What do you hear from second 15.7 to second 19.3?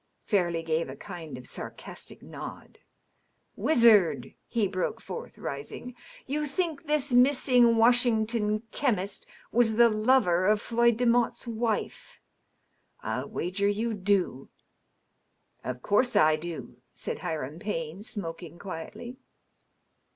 course I do," said Hiram Payne, smoking quietly.